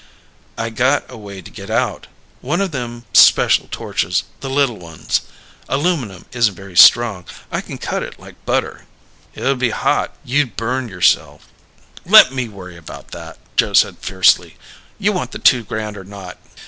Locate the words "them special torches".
2.71-4.23